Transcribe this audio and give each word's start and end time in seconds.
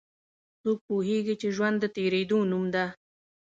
څوک 0.61 0.77
پوهیږي 0.87 1.35
چې 1.41 1.47
ژوند 1.55 1.77
د 1.81 1.85
تیریدو 1.95 2.39
نوم 2.51 2.65
ده 2.73 2.85